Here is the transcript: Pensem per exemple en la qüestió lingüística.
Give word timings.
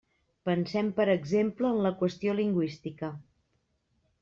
Pensem 0.49 0.89
per 0.99 1.05
exemple 1.15 1.71
en 1.75 1.83
la 1.87 1.93
qüestió 2.01 2.35
lingüística. 2.41 3.13